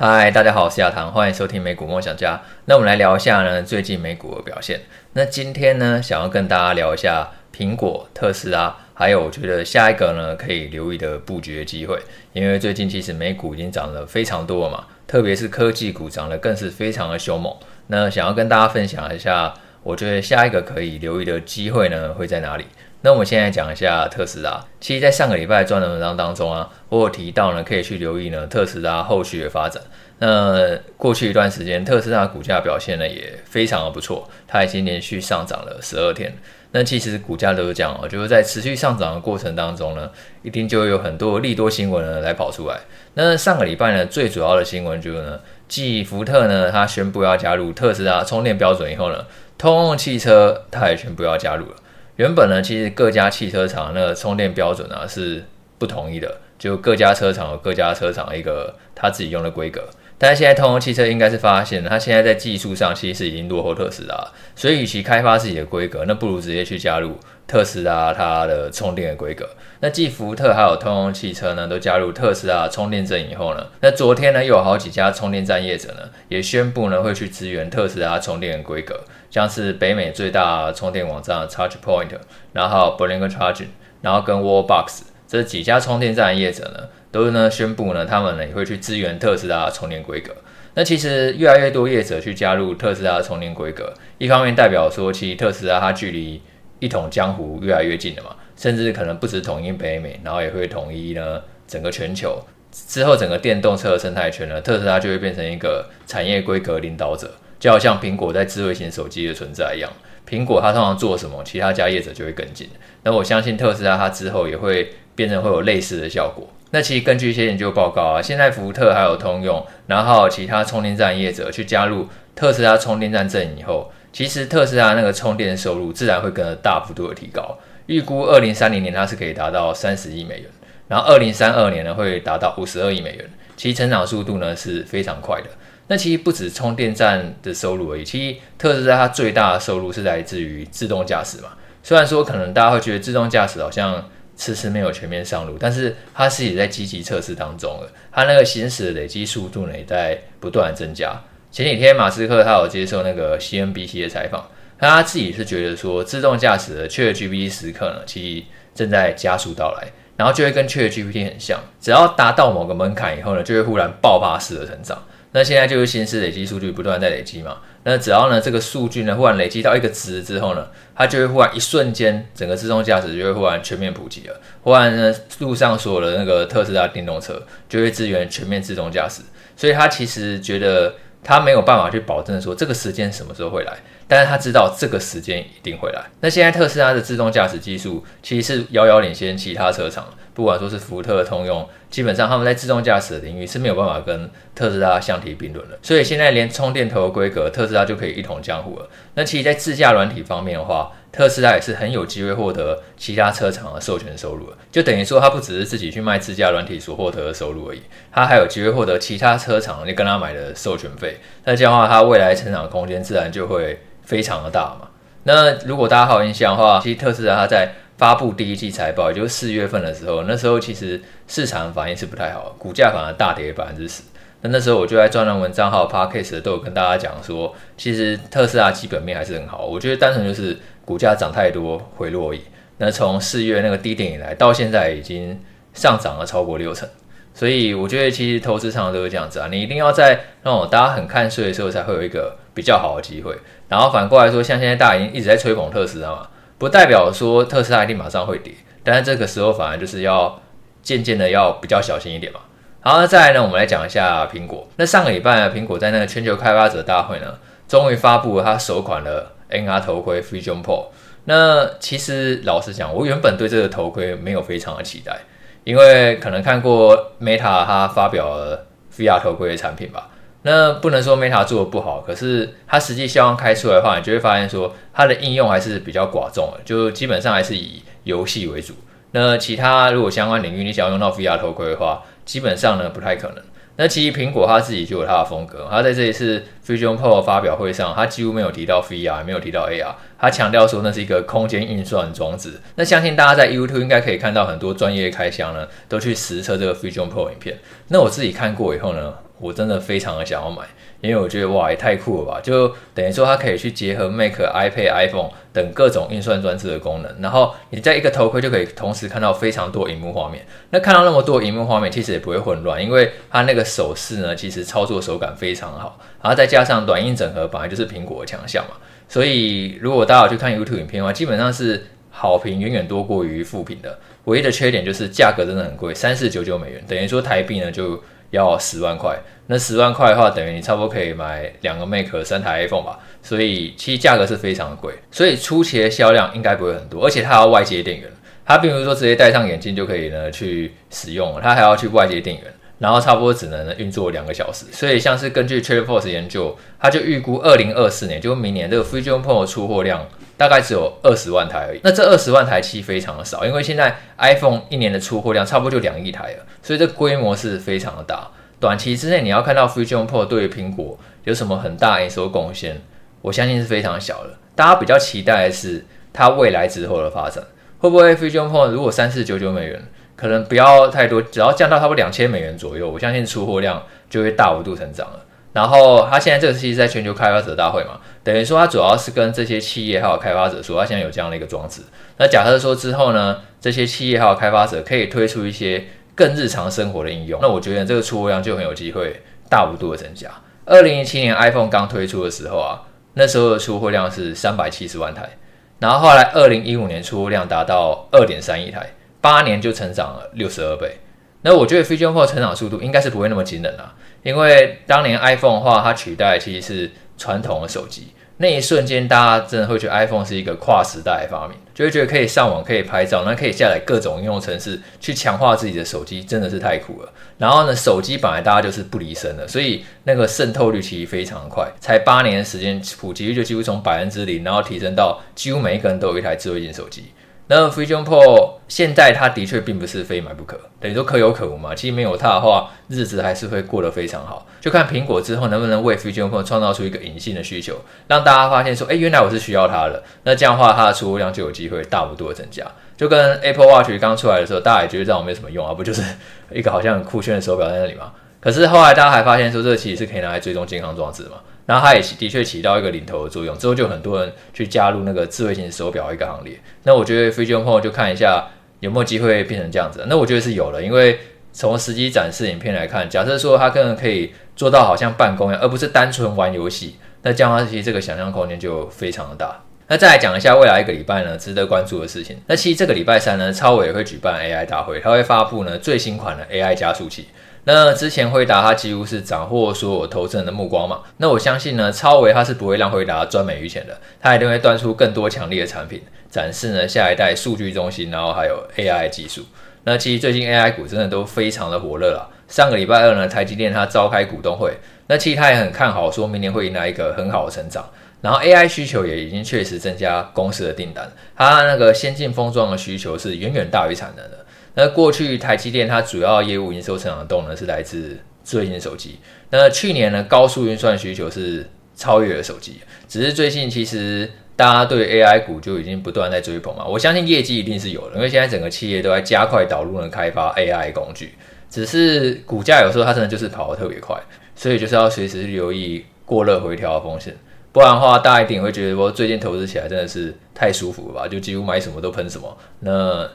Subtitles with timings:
[0.00, 2.40] 嗨，大家好，我是亚堂，欢迎收听美股梦想家。
[2.66, 4.82] 那我们来聊一下呢，最近美股的表现。
[5.14, 12.00] 那今天呢，想要跟大家聊一下苹果、特斯拉，还有我觉得下一个呢可以留意的布局的机会。
[12.32, 17.52] 因为最近其实美股已经涨了非常多了嘛，特别是科技股涨得更是非常的凶猛。
[17.88, 22.64] 那想要跟大家分享一下，我觉得下一个可以留意的机会呢会在哪里？
[23.00, 24.60] 那我们现在讲一下特斯拉。
[24.80, 29.80] 其实，在上个礼拜专栏文章当中啊，我有提到呢，可以去留意呢特斯拉后续的发展。
[30.18, 36.32] 那过去一段时间，特斯拉股价表现呢也非常的不错，它已经连续上涨了十二天。
[36.70, 40.10] 那其实股价都是这样哦，就是在持续上涨的过程当中呢，
[40.42, 42.78] 一定就会有很多利多新闻呢来跑出来。
[43.14, 49.24] 那上个礼拜呢，最主要的新闻就是呢，继福特呢，它宣布要加入特斯拉充电标准以后呢，
[49.56, 51.76] 通用汽车它也宣布要加入了。
[52.16, 55.42] 原本呢，其实各家汽车厂那个充电标准啊是
[55.78, 59.88] 不统一的，就各家车厂有各家车厂一个他自己用的规格。
[60.18, 67.16] 但是现在通用汽车应该是发现，它现在在技术上其实已经落后特斯拉，所以与其开发自己的规格，那不如直接去加入
[67.46, 69.48] 特斯拉它的充电的规格。
[69.80, 79.00] 那继福特还有通用汽车呢都加入特斯拉充电阵以后呢，那昨天呢又有好几家充电站业者呢也宣布呢会去支援特斯拉充电的规格。
[79.30, 82.08] 像是北美最大充电网站 ChargePoint，
[82.54, 83.66] 然后 Blink Charging，
[84.00, 90.34] 然后跟 Wallbox 这几家充电站业者呢，都是呢宣布呢，他们呢也会去支援特斯拉的充电规格。
[90.74, 96.40] 那其实越来越多业者去加入特斯拉的充电规格，一方面代表说，其实特斯拉它距离
[96.78, 102.40] 一统江湖越来越近了嘛，甚至可能不止统一北美，然后也会统一呢整个全球。
[102.70, 107.30] 之后整个电动车的生态圈呢，特斯拉就会变成一个产业规格领导者。
[107.58, 109.90] 就好像苹果在智慧型手机的存在一样，
[110.28, 112.68] 苹果它通常做什么，其他家业者就会跟进。
[113.02, 116.46] 那我相信特斯拉它之后也会变成会有类似的效果。
[116.70, 122.06] 那其实根据一些研究报告啊，现在福特还有通用，然后其他充电站业者去加入
[122.36, 127.56] 特斯拉充电站阵营以后，其实特斯拉那个充电收入自然会跟着大幅度的提高。
[127.86, 130.50] 预估二零三零年它是可以达到三十亿美元，
[130.88, 133.24] 然后二零三二年呢会达到五十二亿美元，
[133.58, 135.50] 其实成长速度呢是非常快的。
[135.88, 141.48] 那其实不止充电站的收入而已，其实特斯拉它最大的收入是来自于自动驾驶嘛。
[141.82, 147.90] 虽然说可能大家会觉得自动驾驶好像迟迟没有全面上路，但是它是也在积极测试当中了。
[148.12, 151.20] 它那个行驶的累积速度呢也在不断增加。
[151.50, 154.46] 前几天马斯克他有接受那个 CNBC 的采访，
[154.78, 158.44] 他自己是觉得说自动驾驶的 ChatGPT 时刻呢，其实
[158.74, 159.88] 正在加速到来，
[160.18, 165.00] 然后就会跟 ChatGPT 很像，只要达到某个门槛以后呢，就会忽然爆发式的成长。
[165.30, 179.22] 那现在就是行驶累积数据不断在累积嘛，那只要呢这个数据呢忽然累积到一个值之后呢，它就会忽然一瞬间整个自动驾驶就会忽然全面普及了，忽然呢路上所有的那个特斯拉电动车就会支援全面自动驾驶，
[179.54, 183.72] 所以他其实觉得他没有办法去保证说这个时间什么时候会来，
[184.06, 186.02] 但是他知道这个时间一定会来。
[186.20, 190.06] 那现在特斯拉的自动驾驶技术其实是遥遥领先其他车厂。
[190.34, 195.76] 不管说是福特、通用，基本上他们在自动驾驶的领域是没有办法跟特斯拉相提并论的。
[195.82, 198.88] 所以现在连充电头的规格，特斯拉就可以一统江湖了。
[199.14, 204.56] 那其实，在自驾软体方面的话，特斯拉也是很有机会获得其他车厂的授权收入的。
[204.70, 207.82] 就等于说，它不只是自己去卖自家软体所获得的收入而已，
[208.12, 211.18] 它还有机会获得其他车厂你跟他买的授权费。
[211.44, 214.88] 那这样的话，它未来成长空间自然就会非常的大嘛。
[215.24, 224.02] 那如果大家还有印象的话，其实特斯拉它在发布第一季财报，也就是四月份的时候，那时候其实市场反应是不太好，股价反而大跌百分之十。
[224.40, 229.66] 那那时候我就在专栏文章还有 Podcast 都有跟大家讲说，其实特斯拉基本面还是很好。
[229.66, 230.56] 我觉得单纯就是
[230.88, 232.40] 股价涨太多回落而已。
[232.78, 235.38] 那从四月那个低点以来，到现在已经
[235.74, 236.88] 上涨了超过六成。
[237.34, 243.36] 所以我觉得其实投资上都是这样子啊，你一定要在那种大家很看衰的时候，才会有一个比较好的机会。
[243.68, 246.26] 然后反过来说，像现在大家已经一直在吹捧特斯拉嘛。
[246.56, 250.40] 不代表说特斯拉一定马上会跌，但是这个时候反而就是要
[250.82, 252.40] 渐渐的要比较小心一点嘛。
[252.80, 254.66] 好，那再来呢，我们来讲一下苹果。
[254.76, 257.38] 那上个礼拜呢，苹果在那个全球开发者大会呢，
[257.68, 260.86] 终于发布了它首款的 AR 头盔 Vision Pro。
[261.24, 265.18] 那其实老实讲，我原本对这个头盔没有非常的期待，
[265.64, 268.66] 因为可能看过 Meta 它发表了
[268.96, 270.08] VR 头盔的产品吧。
[270.42, 278.72] 那不能说 Meta 做的不好，可是它实际销量开出来的话，你就会发现说它的应用还是比较寡众的，就基本上还是以游戏为主。
[279.10, 283.42] 那其他如果相关领域你想要用到 VR 头盔的话，基本上呢不太可能。
[283.76, 292.60] 那其实苹果它自己就有它的风格，它在这一次 Fusion Pro 发表会上，他几乎没有提到 VR，没有提到 AR，他强调说那是一个空间运算装置。
[292.74, 297.56] 那相信大家在 YouTube 应该可以看到很多专业开箱呢，都去实测这个 Fusion p o 影片。
[297.88, 300.62] 那我自己看过以后呢，我真的非常的想要买。
[301.00, 302.40] 因为我觉得哇，也太酷了吧！
[302.42, 310.44] 就等于说它可以去结合 Mac、iPad、iPhone 等各种运算装置的功能，然后你在一个头盔就可以同时看到非常多荧幕画面。
[310.70, 316.00] 那看到那么多荧幕画面，其实也不会混乱，因为它那个手势呢，其实操作手感非常好。
[316.20, 318.76] 然后再加加上软硬整合，本来就是苹果的强项嘛。
[319.08, 323.98] 所以如果大家有去看 YouTube 影片的话，基本上是好评远远多过于负评的。
[324.24, 329.16] 唯一的缺点就是价格真的很贵，三四九九美元，等于说台币呢就要十万块。
[329.46, 338.10] 那十万块的话，等于你差不多可以买两个 Mac、三台 iPhone 吧，所以其实价格是非常贵，所以初期的销量应该不会很多，而且它还要外接电源，
[338.44, 342.44] 它并不是说直接戴上眼镜就可以呢去使用，它还要去外接电源，
[342.78, 358.28] 然后差不多只能运作两个小时，所以像是根据 TrendForce 研究，它就预估二零二四年，就明年这个 Fusion Pro 的出货量大概只有二十万台而已，那这二十万台其实非常的少，因为现在 iPhone 一年的出货量差不多就两亿台了，所以这规模是非常的大。
[358.60, 362.80] 短期之内，你要看到 Fusion Pro 对于苹果有什么很大营收贡献，
[363.22, 364.30] 我相信是非常小的。
[364.54, 367.42] 大家比较期待的是它未来之后的发展，
[367.78, 369.82] 会不会 Fusion Pro 如果三四九九美元，
[370.18, 375.20] 可能不要太多，只要降到差不多两千美元左右，我相信出货量就会大幅度成长了。
[375.52, 381.82] 然后它现在这个其实在全球开发者大会嘛，等于说它主要是跟这些企业还有开发者说，它现在有这样的一个装置。
[382.18, 385.84] 那假设说之后呢，这些企业还有开发者可以推出一些。
[386.18, 390.28] 更日常生活的应用，那我觉得这个出货量就很有机会大幅度的增加。
[390.64, 392.82] 二零一七年 iPhone 刚推出的时候啊，
[393.14, 395.38] 那时候的出货量是三百七十万台，
[395.78, 400.98] 然后后来二零一五年出货量达到二点三亿台，八年就成长了六十二倍。
[401.42, 408.08] 那我觉得 Fusion Pro 成长速度应该是不会那么惊人啊，因为当年 iPhone 的话，它取代其实是传统的手机。
[408.40, 417.12] 那一瞬间，大家真的会觉得 iPhone 是一个跨时代的发明，就会觉得可以上网、可以拍照，那可以下载各种应用程式去强化自己的手机，真的是太酷了。
[417.36, 427.06] 然后呢，手机本来大家就是不离身的，所以那个渗透率其实非常快，才八年的时间，普及率就几乎从百分之零，然后提升到几乎每一个人都有一台智慧型手机。
[427.50, 431.74] 那 Fusion Pro 现在它的确并不是非买不可，等于说可有可无嘛。
[431.74, 434.46] 其实没有它的话，日子还是会过得非常好。
[434.60, 437.74] 就看苹果之后能不能为 Fusion Pro 创造出一个隐性的需求，
[438.06, 440.02] 让大家发现说，哎，原来我是需要它的。
[440.24, 442.64] 那这样的话，它的出货量就有机会大幅度的增加。
[442.98, 446.02] 就跟 Apple Watch 刚出来的时候，大家也觉得这样没什么用啊，不就是
[446.50, 448.12] 一个好像很酷炫的手表在那里吗？
[448.40, 451.38] 可是后来大家还发现说，这个其实是可以拿来追踪健康装置嘛。
[451.68, 456.58] 然后它也的确起到一个领头的作用，之后就很多人去加入那个智慧型手表一个行列。
[456.84, 458.48] 那我觉得 Fusion Pro 就看一下
[458.80, 460.02] 有没有机会变成这样子。
[460.08, 461.20] 那我觉得是有的，因为
[461.52, 469.62] 从实际展示影片来看，假设说它可能可以做到好像办公一样，而不是单纯玩游戏，那这样的话其实这个想象空间就非常的大。
[469.88, 472.38] 那再来讲一下未来一个礼拜呢，值得关注的事情。
[472.46, 477.28] 那其实这个礼拜三呢，超伟也会举办 AI 大会，它会发布呢最新款的 AI 加速器。
[477.70, 489.44] 那之前辉达它几乎是斩获所有投资人的目光嘛，那我相信呢，超维它是不会让辉达专美于钱的，它一定会端出更多强力的产品，展示呢下一代数据中心，然后还有 AI 技术。
[489.84, 492.30] 那其实最近 AI 股真的都非常的火热了。
[492.48, 494.72] 上个礼拜二呢，台积电它召开股东会，
[495.08, 497.84] 那其实它也很看好，说明年会迎来一个很好的成长。
[498.22, 501.06] 然后 AI 需求也已经确实增加公司的订单，
[501.36, 504.38] 它那个先进封装的需求是远远大于产能的。
[504.78, 509.18] 那过去台积电它主要业务营收成长的动能是来自智慧型手机。
[509.50, 516.86] 那去年呢，高速运算需求是超越了手机，只是最近其实大家对 AI 股就已经不断在追捧嘛。
[516.86, 521.34] 我相信业绩一定是有的，因为现在整个企业都在加快导入呢开发 AI 工具，
[521.68, 524.16] 只是股价有时候它真的就是跑得特别快，
[524.54, 527.36] 所以就是要随时留意过热回调的风险，
[527.72, 532.56] 不然的话大家一定会觉得说最近投资起来真的是太舒服了吧，就几乎买什么都喷什么。
[532.78, 533.28] 那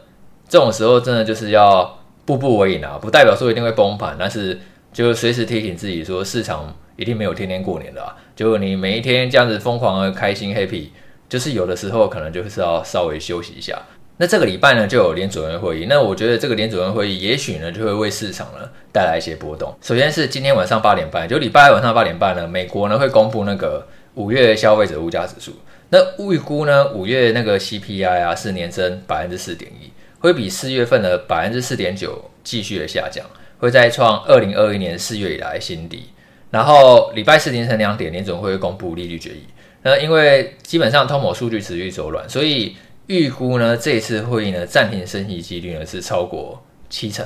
[0.53, 4.60] 这种时候真的就是要步步为营啊，不代表说一定会崩盘，但是
[4.93, 8.15] 就随时提醒自己说，市场一定没有天天过年的啊。
[8.36, 10.89] 就你每一天这样子疯狂的开心 happy，
[11.27, 13.81] 就是有的时候可能就是要稍微休息一下。
[14.17, 19.75] 那这个礼拜呢就有联准会会议，那我觉得这个联准会会议也许呢就会为市场呢带来一些波动。
[19.81, 23.83] 首先是今天晚上八点半，就礼拜晚上八点半呢，美国呢会公布那个
[24.13, 25.53] 五月消费者物价指数，
[25.89, 25.98] 那
[26.31, 29.91] 预估呢五月那个 CPI 啊是年增百分之四点一。
[30.24, 33.25] 会比四月份的百分之四点九继续的下降，
[33.58, 36.06] 会再创二零二一年四月以来新低。
[36.50, 39.44] 然后礼拜四凌晨两点，联准会公布利率决议。
[39.82, 42.77] 那因为基本上通膨数据持续走软，所以
[43.08, 47.25] 预估呢这一次会议呢暂停升息几率呢是超过七成。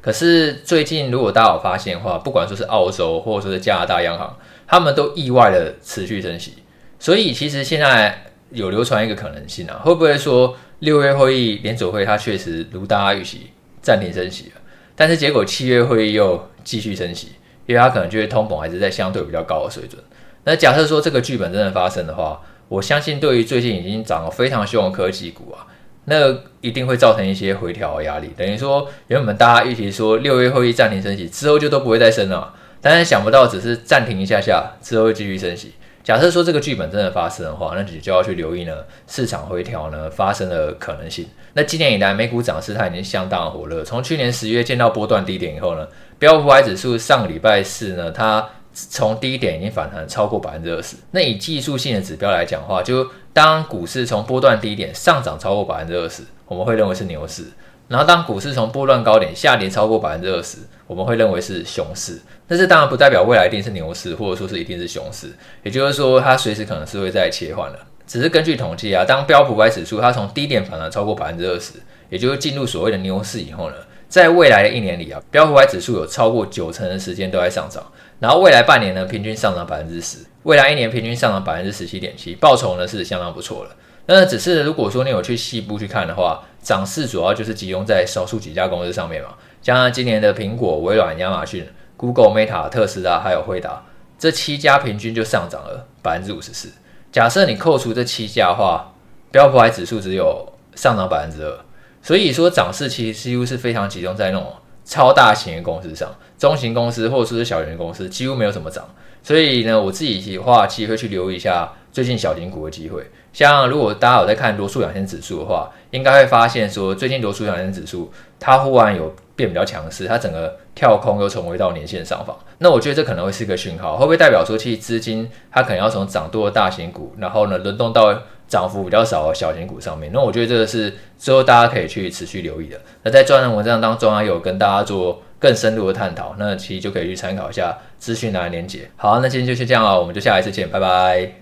[0.00, 6.54] 可是最近如果大家有发现的话，不管说是澳洲或者说是加拿大央行，他们都意外的持续升息。
[6.98, 13.50] 所以其实现在有流传一个可能性啊，会不会说六月会议联准会它确实如大家预期
[13.82, 14.60] 暂停升息了，
[14.96, 17.28] 但是结果七月会议又继续升息，
[17.66, 20.02] 因为它可能觉得通膨还是在相对比较高的水准。
[20.44, 25.66] 那假设说这个剧本真的发生的话，我相信对于最近已经涨得非常凶的科技股啊，
[26.06, 28.30] 那一定会造成一些回调的压力。
[28.36, 35.74] 等于说原本大家预期说六月会议暂停升息之后就都不会再升了，但是想不到只是暂停一下下之后继续升息。
[36.08, 38.72] 假设说这个剧本真的发生的话，那你就要去留意呢
[39.06, 41.26] 市场回调呢发生的可能性。
[41.52, 45.86] 那今年以来美股涨势它已经相当火热，从去年十月见到波段低点以后呢，
[46.18, 48.48] 标普百指数上个礼拜四呢它。
[48.72, 50.94] 从低点已经反弹超过百分之二十。
[51.10, 57.42] 那以技术性的指标来讲的话，就当股市从波段低点上涨超过百分之二十，我们会认为是牛市；
[57.88, 62.20] 然后当股市从波段高点下跌超过百分之二十，我们会认为是熊市。
[62.46, 65.28] 但是当然不代表未来一定是牛市，或者说是一定是熊市。
[65.62, 67.78] 也就是说，它随时可能是会再切换的。
[68.06, 71.74] 只是根据统计啊，当标普五百指数它从低点反弹超过百分之二十，
[72.10, 73.76] 也就是进入所谓的牛市以后呢，
[74.08, 77.82] 在未来的一年里啊，标普五百指数有超过九成的时间都在上涨。
[78.18, 83.70] 然后未来半年呢，平均上涨百分之十；未来一年平均上涨百分之十七点七，报酬呢是相当不错的。
[84.06, 89.30] 那只是如果说你有去细部去看的话，涨势主要就是集中在少数几家公司上面嘛，
[89.62, 93.84] 像今年的苹果、微软、亚马逊、Google、Meta、特斯拉还有辉达
[94.18, 96.70] 这七家，平均就上涨了百分之五十四。
[97.10, 98.92] 假设你扣除这七家的话，
[99.30, 101.58] 标普指数只有上涨百分之二，
[102.02, 104.52] 所以说涨势其实几乎是非常集中在那种。
[104.90, 108.88] 超大型的公司上，中型公司或者说是小型公司几乎没有怎么涨，
[109.22, 113.04] 所以呢，我自己的话其实会去留意一下最近小型股的机会。
[113.32, 122.38] 像如果大家有在看罗素两千指数的话，应该会发现说最近罗素两千指数它忽然有变比较强势，它整个跳空又重回到年线上方。
[122.58, 132.80] 那我觉得这可能会是一个讯号，会不会代表说其实资金它可能要从涨多的大型股，然后呢轮动到涨幅比较少的小型股上面，那我觉得这个是之后大家可以去持续留意的。
[133.02, 138.88] 那在专栏文章当中啊，有跟大家做更深入的探讨，那其实就可以去参考一下资讯栏的连结。
[138.96, 141.32] 好，那今天就先这样了，我们就下一次见，拜拜。